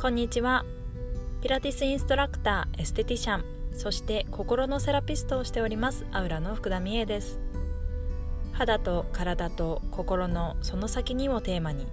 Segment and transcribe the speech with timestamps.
[0.00, 0.64] こんにちは。
[1.42, 3.44] ピラティスインストラクターエステティシャン。
[3.74, 7.38] そして心のセラピストをしておりますアウラの福田美恵です。
[8.52, 11.86] 肌と体と心のその先にをテーマに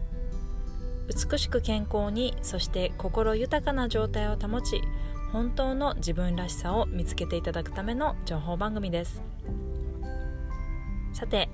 [1.10, 4.82] 美しく健康にそして心豊かな状態を保ち
[5.34, 9.22] 本当の自分らしさを見つけていただくための情報番組です。
[11.12, 11.50] さて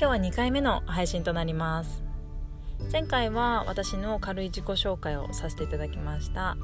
[0.00, 2.05] 今日は2回目の配信となります。
[2.92, 6.56] 前回は私の軽い自己紹介をさせていただきました。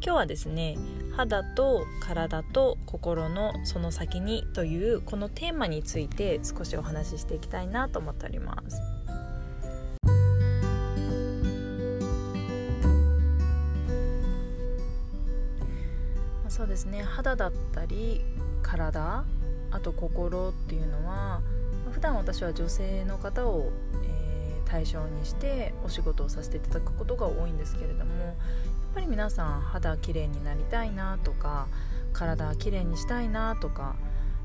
[0.00, 0.76] 今日はですね
[1.16, 8.80] 肌と体と心のその先にというこのテーマについて少しお話ししていきたいなと思っております。
[16.48, 18.22] そうですね肌だったり
[18.62, 19.24] 体
[19.70, 21.42] あと心っていうのは
[21.92, 23.70] 普段私は女性の方を、
[24.76, 28.34] 対象にしてお仕事をさせていただくことが多いんですけれどもやっ
[28.94, 31.66] ぱり皆さん肌きれいになりたいなとか
[32.12, 33.96] 体きれいにしたいなとか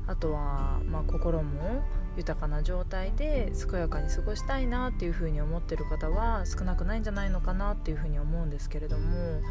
[0.06, 1.82] あとは、ま、心も
[2.16, 9.42] 豊かな状態で健やかに過ごしたいなっていうふうに思ってる方は少なくないんじゃないのかなっていうふうに思うんですけれども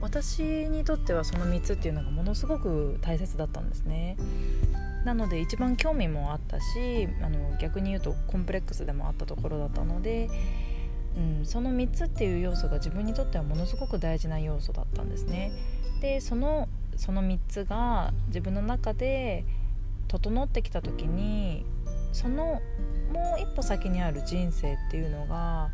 [0.00, 4.16] 私にとってはその3つっていうのがものすごく大切だったんですね。
[5.06, 10.28] なので一番興味もあったしあの逆に言うとコンプレックスでもあったところだったので、
[11.16, 15.52] うん、その3つっていう要素が自分にとってはものすごく大事な要素だったんですね。
[16.00, 19.44] でそのその3つが自分の中で
[20.08, 21.64] 整ってきた時に
[22.10, 22.60] その
[23.12, 25.70] もう一歩先にある人生っていうのが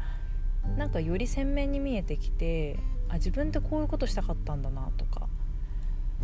[0.76, 5.26] なんかより鮮明に見えてきてあ自分ってこういうことしたかったんだなとか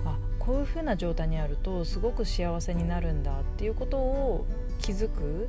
[0.04, 4.46] あこういう風な状態にあるとすごく幸せになるんだっていうことを
[4.80, 5.48] 気づく、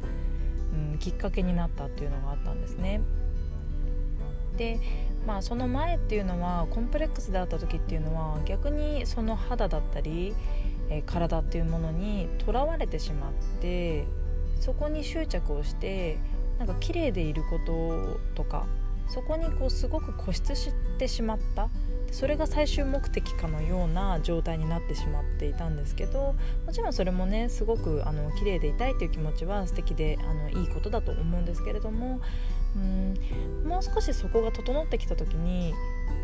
[0.74, 3.02] うん、きっかけになったっていうのがあったんですね。
[4.58, 4.80] で
[5.26, 10.34] まあその前っていうのはコンプレックスであった時っていうのは逆にその肌だったり、
[10.90, 14.06] え、体っていうものにとらわれてしまって
[14.60, 16.18] そこに執着をして
[16.58, 18.66] なんか綺麗でいることとか
[19.10, 21.70] そこにこうすごく固執してしまった。
[22.12, 32.20] それが最終目的かのような状態になってしまっていたんですけどもちろんそれもねすごくあの綺麗でいたいという気持ちは素敵であのいいことだと思うんですけれども
[32.76, 33.14] うん
[33.68, 35.74] もう少しそこが整ってきた時に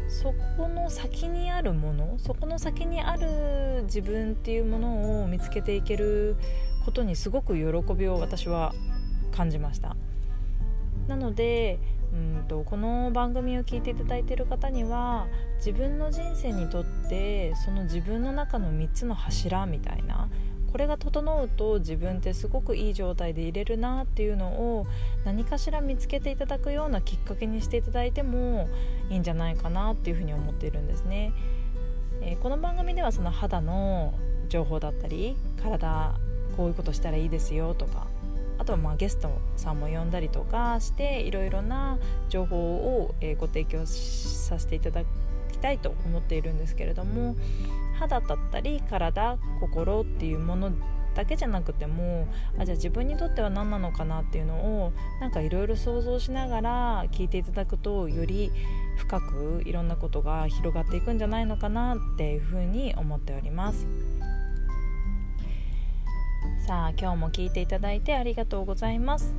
[0.08, 6.36] そこの先にあるものそこの先にある自分っていうものを見つけていける
[6.86, 8.74] ことにすごく喜びを私は
[9.32, 9.96] 感じました。
[11.08, 11.80] なので
[12.16, 15.28] うんとこの番組を聞いていただいている方には
[15.58, 20.30] 自分の人生にとってその自分の中の3つの柱みたいな
[20.72, 24.88] これが整うと自分ってすごくいい状態でいれるなっていうのを
[25.24, 28.70] 何かしら見つけていただくようなきっかけにしていただいても
[29.10, 31.34] いいんじゃないかなっていうふうに思っているんですね。
[32.22, 34.14] えー、この番組ではその肌の
[34.50, 36.16] 情報だったり体
[36.58, 38.08] こういうことしたらいいですよとか
[38.66, 42.00] あとはまあゲストさんも呼んだりとかしていろいろな
[42.30, 45.04] 情報を、えご提供させていただ
[45.52, 47.36] きたいと思っているんですけれども
[48.00, 50.72] 肌だったり体心っていうもの
[51.14, 52.28] だけじゃなくても
[52.58, 58.52] あじゃあ自分にとっては何なのかなっていうのをなんかいろいろ想像しながら聞いていただくとより
[58.98, 63.86] 深くいろんなことが広がっていくんじゃないのかなっていうふうに思っております。
[66.66, 69.36] さあ今日も聞いていただいてありがとうございます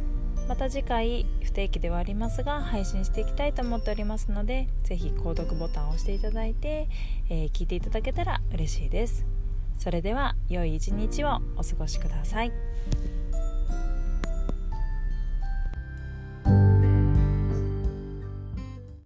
[0.47, 6.89] また次回不定期ではありますが配信していきたいと思っておりますので是非購読ボタンを押していただいて、
[7.29, 9.27] えー、聞いていただけたら嬉しいです
[9.77, 12.53] それでは良い一日をお過ごしください。